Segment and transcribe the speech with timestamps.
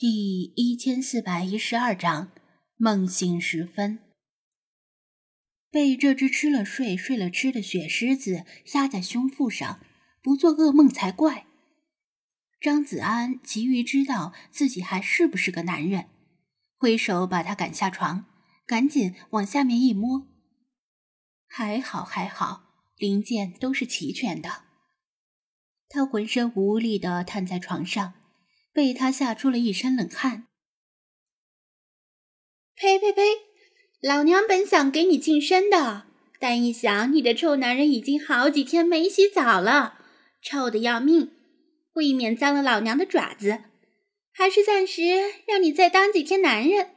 [0.00, 2.32] 第一千四百一十二章
[2.78, 3.98] 梦醒时分。
[5.70, 9.78] 被这只吃了睡、睡了吃的雪狮子压在胸腹上，
[10.22, 11.44] 不做噩梦才怪。
[12.62, 16.06] 张子安急于知道自己还是不是个男人，
[16.78, 18.24] 挥手把他赶下床，
[18.64, 20.26] 赶紧往下面一摸。
[21.46, 24.62] 还好还好，零件都是齐全的。
[25.90, 28.14] 他浑身无力的瘫在床上。
[28.72, 30.46] 被他吓出了一身冷汗。
[32.74, 33.22] 呸呸呸！
[34.00, 36.06] 老娘本想给你净身的，
[36.38, 39.98] 但一想你的臭男人已经好几天没洗澡了，
[40.40, 41.30] 臭的要命，
[41.92, 43.64] 未免脏了老娘的爪子，
[44.32, 45.02] 还是暂时
[45.46, 46.96] 让你再当几天男人。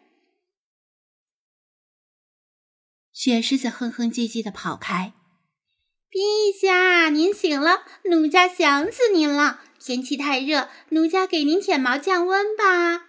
[3.12, 5.14] 雪狮子哼哼唧唧的跑开。
[6.10, 9.62] 陛下，您醒了，奴家想死您了。
[9.86, 13.06] 天气太热，奴家给您舔毛降温吧。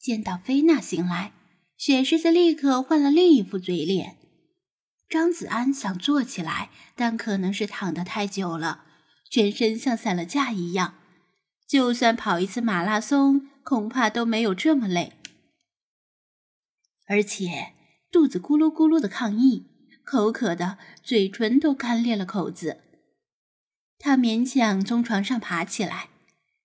[0.00, 1.34] 见到菲娜醒来，
[1.76, 4.16] 雪狮子立刻换了另一副嘴脸。
[5.06, 8.86] 张子安想坐起来，但可能是躺得太久了，
[9.30, 10.94] 全身像散了架一样。
[11.66, 15.12] 就算跑一次马拉松，恐怕都没有这么累。
[17.06, 17.74] 而且
[18.10, 19.66] 肚子咕噜咕噜的抗议，
[20.04, 22.84] 口渴的嘴唇都干裂了口子。
[23.98, 26.08] 他勉强从床上爬起来，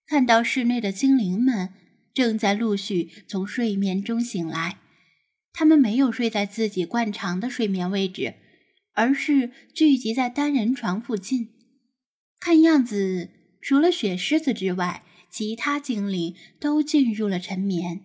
[0.06, 1.74] 看到室内的精灵们
[2.14, 4.78] 正在陆续从睡眠中醒来。
[5.52, 8.36] 他们没有睡在自己惯常的睡眠位置，
[8.94, 11.50] 而是聚集在单人床附近。
[12.40, 13.30] 看样子，
[13.62, 18.02] 除了雪狮子之外，其他精灵都进入了沉眠。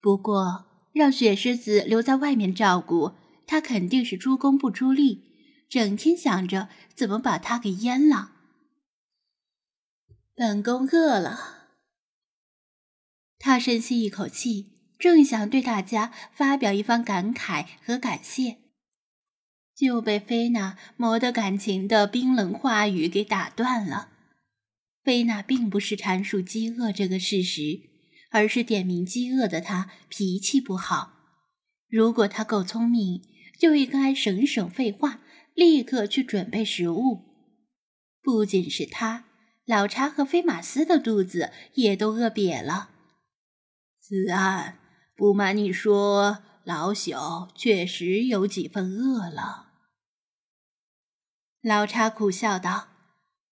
[0.00, 3.12] 不过，让雪狮子留在外面照顾，
[3.46, 5.27] 他肯定是猪公不出力。
[5.68, 8.32] 整天想着怎么把他给淹了。
[10.34, 11.68] 本宫饿了。
[13.38, 18.58] 他深吸一口气，正想对大家发表一番感慨和感谢，
[19.74, 24.08] 就被菲娜磨得感情的冰冷话语给打断了。
[25.04, 27.80] 菲娜并不是阐述饥饿这个事实，
[28.30, 31.12] 而是点名饥饿的他脾气不好。
[31.88, 33.22] 如果他够聪明，
[33.58, 35.20] 就应该省省废话。
[35.58, 37.24] 立刻去准备食物。
[38.22, 39.24] 不仅是他，
[39.64, 42.90] 老查和菲马斯的肚子也都饿瘪了。
[44.00, 44.78] 子安，
[45.16, 49.70] 不瞒你说，老朽确实有几分饿了。
[51.60, 52.90] 老查苦笑道。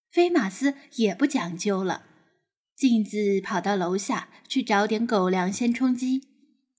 [0.08, 2.04] 菲马斯也不讲究了，
[2.76, 6.22] 径自跑到楼下去找点狗粮先充饥。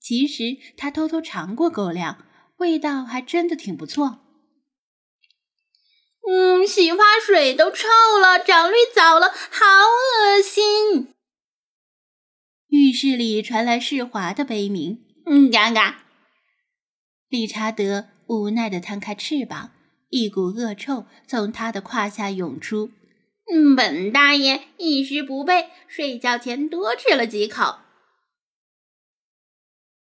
[0.00, 2.24] 其实他偷偷尝过狗粮，
[2.56, 4.24] 味道还真的挺不错。
[6.30, 7.88] 嗯，洗发水都臭
[8.20, 11.14] 了，长绿藻了，好恶心！
[12.68, 15.06] 浴室里传来世华的悲鸣。
[15.24, 16.04] 嗯，嘎嘎！
[17.30, 19.72] 理查德无奈的摊开翅膀，
[20.10, 22.90] 一股恶臭从他的胯下涌出。
[23.50, 27.78] 嗯，本大爷一时不备，睡觉前多吃了几口。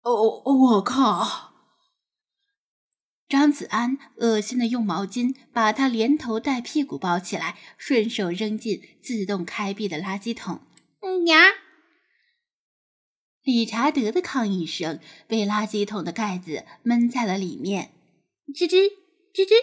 [0.01, 1.53] 哦，我靠！
[3.27, 10.61] 张子安恶心的用毛巾把他连头带屁股包起来，顺手扔进自动开闭的垃圾桶。
[11.23, 11.41] 娘！
[13.43, 17.91] 理查德的抗议声被垃圾桶的盖子闷在了里面。
[18.55, 18.91] 吱吱
[19.33, 19.53] 吱吱。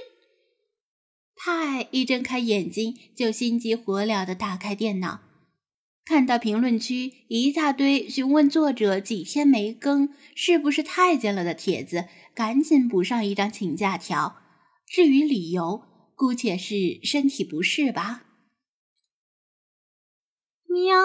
[1.37, 5.21] 派一睁开眼睛就心急火燎的打开电脑，
[6.05, 12.09] 看到评论区一大堆询问作者几天没更是不是太监了的帖子。
[12.35, 14.43] 赶紧补上一张请假条。
[14.87, 18.25] 至于理由，姑且是身体不适吧。
[20.67, 20.97] 喵！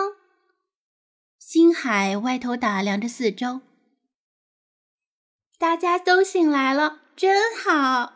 [1.38, 3.62] 星海歪头打量着四周，
[5.58, 8.14] 大家都醒来了，真好。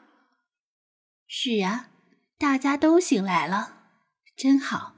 [1.27, 1.91] 是啊，
[2.37, 3.87] 大家都醒来了，
[4.35, 4.95] 真好。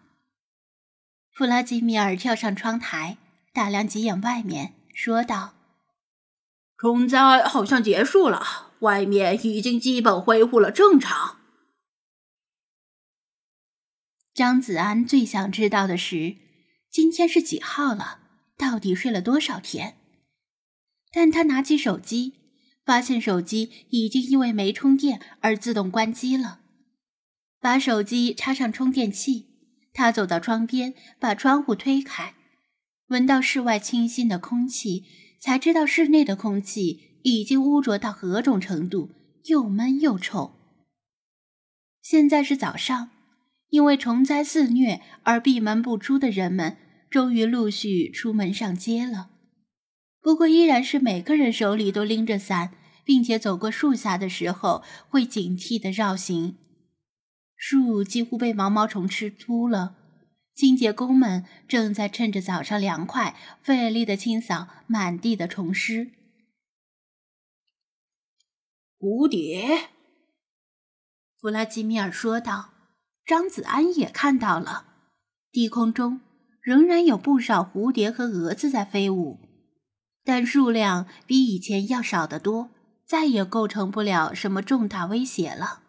[1.35, 3.17] 弗拉基米尔跳上窗台，
[3.51, 5.55] 打量几眼外面，说道。
[6.77, 11.39] 虫灾好像结束了，外面已经基本恢复了正常。
[14.31, 16.35] 张子安最想知道的是，
[16.91, 18.19] 今天是几号了？
[18.55, 19.97] 到底睡了多少天？
[21.11, 22.33] 但他拿起手机，
[22.85, 26.59] 发现手机已经因为没充电而自动关机了。
[27.59, 29.52] 把手机插上充电器，
[29.93, 32.33] 他走到窗边，把窗户推开，
[33.07, 35.05] 闻到室外清新的空气。
[35.39, 39.09] 才知道室内的空气已经污浊到何种程度，
[39.47, 40.53] 又闷又臭。
[42.01, 43.09] 现在是早上，
[43.67, 46.77] 因为虫灾肆虐而闭门不出的人们，
[47.09, 49.31] 终于陆续出门上街了。
[50.21, 52.71] 不过，依然是每个人手里都拎着伞，
[53.03, 56.55] 并且走过树下的时候会警惕的绕行。
[57.55, 59.95] 树几乎被毛毛虫吃秃了，
[60.53, 66.11] 清洁工们正在趁着早上凉快，费力的清扫满地的虫尸。
[68.99, 69.89] 蝴蝶，
[71.39, 72.71] 弗拉基米尔说道。
[73.25, 74.85] 张子安也看到了，
[75.49, 76.19] 低空中
[76.59, 79.39] 仍然有不少蝴蝶和蛾子在飞舞，
[80.25, 82.71] 但数量比以前要少得多，
[83.07, 85.82] 再也构成不了什么重大威胁了。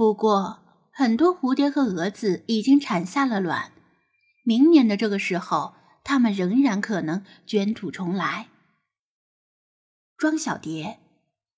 [0.00, 0.60] 不过，
[0.90, 3.70] 很多蝴蝶和蛾子已经产下了卵，
[4.44, 8.48] 明年的这个时候，它们仍然可能卷土重来。
[10.16, 11.00] 庄小蝶，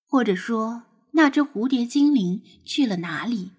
[0.08, 0.82] 或者说。
[1.12, 3.52] 那只蝴蝶精灵去了哪里？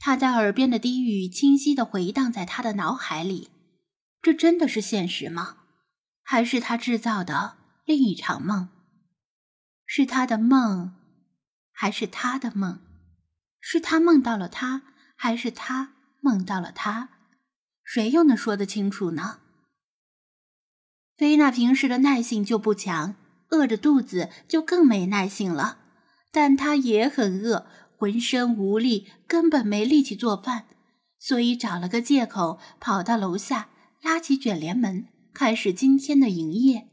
[0.00, 3.50] 他在耳边的低语清晰的回荡在他的脑海里。
[4.20, 5.58] 这真的是现实吗？
[6.24, 8.70] 还是他制造的另一场梦？
[9.86, 10.94] 是他的梦，
[11.70, 12.80] 还是他的梦？
[13.64, 14.82] 是他梦到了他，
[15.16, 17.08] 还是他梦到了他？
[17.84, 19.38] 谁又能说得清楚呢？
[21.16, 23.14] 菲娜平时的耐性就不强，
[23.50, 25.78] 饿着肚子就更没耐性了。
[26.32, 27.66] 但她也很饿，
[27.96, 30.64] 浑身无力，根本没力气做饭，
[31.18, 33.68] 所以找了个借口跑到楼下，
[34.02, 36.88] 拉起卷帘门，开始今天的营业。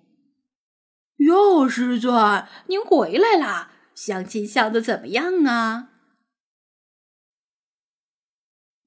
[1.17, 3.71] 哟，师尊，您回来啦！
[3.95, 5.89] 相亲相的怎么样啊？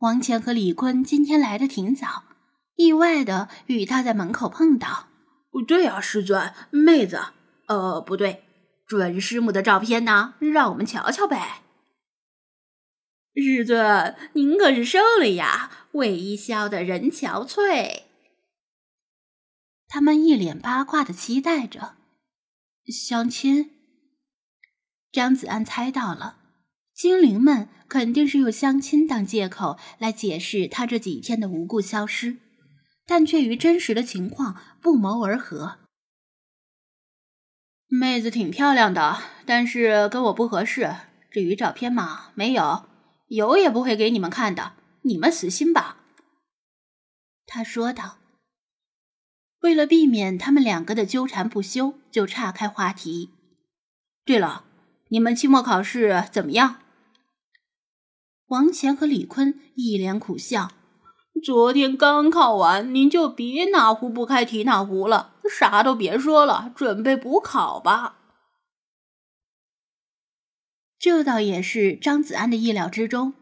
[0.02, 2.24] 王乾和李坤今天来的挺早，
[2.74, 5.06] 意外的与他在门口碰到。
[5.68, 7.20] 对啊，师尊，妹子，
[7.68, 8.42] 呃，不对。
[8.84, 10.34] 准师母的照片呢？
[10.40, 11.62] 让我们瞧瞧呗。
[13.36, 18.02] 师尊，您可是瘦了呀，微一笑的人憔悴。
[19.86, 21.94] 他们一脸八卦的期待着
[22.86, 23.70] 相亲。
[25.12, 26.38] 张子安猜到了，
[26.94, 32.36] 精灵们肯定是用相亲当借口来解释他这几天的无故消失，
[33.06, 35.78] 但却与真实的情况不谋而合。
[37.88, 40.96] 妹子挺漂亮的，但是跟我不合适。
[41.30, 42.86] 至于照片嘛，没有，
[43.28, 44.74] 有也不会给你们看的。
[45.02, 45.98] 你们死心吧。”
[47.46, 48.18] 他说道。
[49.60, 53.30] 为了避免他们两个的纠缠不休，就岔开话题。
[54.24, 54.64] 对了，
[55.08, 56.81] 你们期末考试怎么样？
[58.52, 60.72] 王乾和李坤一脸苦笑。
[61.42, 68.18] 昨天刚考完，您就别哪壶不开提哪壶了，啥都别说了，准备补考吧。
[70.98, 73.32] 这倒也是张子安的意料之中，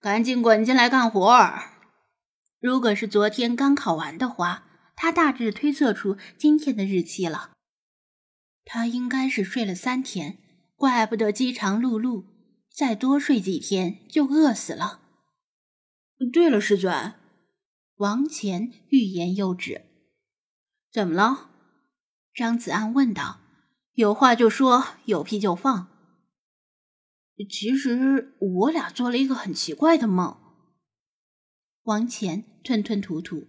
[0.00, 1.72] 赶紧滚进来干活儿。
[2.58, 4.64] 如果是昨天刚考完的话，
[4.96, 7.50] 他大致推测出今天的日期了。
[8.64, 10.38] 他应该是睡了三天，
[10.74, 12.24] 怪不得饥肠辘辘，
[12.76, 15.00] 再多睡几天就饿死了。
[16.30, 17.14] 对了，师尊。
[17.96, 19.86] 王乾欲言又止，
[20.92, 21.48] 怎么了？
[22.34, 23.40] 张子安问道。
[23.94, 25.88] 有话就说，有屁就放。
[27.48, 30.36] 其实我俩做了一个很奇怪的梦。
[31.84, 33.46] 王乾吞吞吐吐。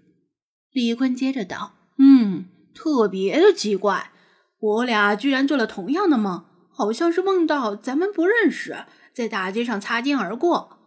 [0.71, 4.13] 李坤接着道：“嗯，特别的奇怪，
[4.57, 8.85] 我俩居然做了同样的梦，好像是梦到咱们不认识，
[9.17, 10.77] 在大街上擦肩而过。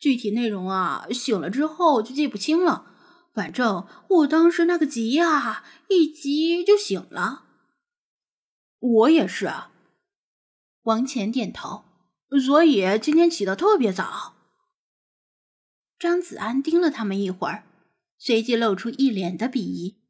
[0.00, 2.92] 具体内容啊，醒了之后就记不清了。”
[3.34, 7.42] 反正我当时那个急呀，一急就醒了。
[8.78, 9.52] 我也是。
[10.84, 11.84] 王乾点头。
[12.42, 14.34] 所以今天起得特别早。
[15.98, 17.64] 张子安盯了他们一会儿，
[18.18, 20.00] 随即露出一脸的鄙夷。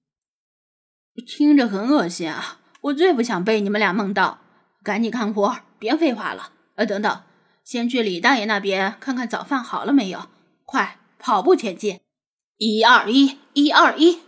[1.26, 2.60] 听着很恶心啊！
[2.82, 4.38] 我最不想被你们俩梦到。
[4.82, 6.52] 赶紧干活，别废话了。
[6.74, 7.22] 呃，等等，
[7.64, 10.28] 先去李大爷那边看看早饭好了没有。
[10.64, 12.00] 快，跑步前进。
[12.59, 14.21] 一二一，一二一。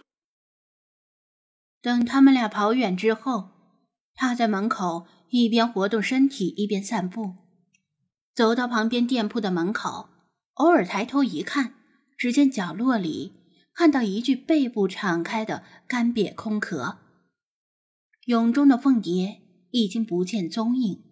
[1.81, 3.51] 等他们俩跑远之后，
[4.15, 7.37] 他在门口一边活动身体一边散步，
[8.35, 10.09] 走到旁边店铺的门口，
[10.55, 11.75] 偶尔抬头一看，
[12.17, 13.35] 只见角落里
[13.73, 16.99] 看到一具背部敞开的干瘪空壳，
[18.27, 21.05] 蛹中的凤蝶已经不见踪影。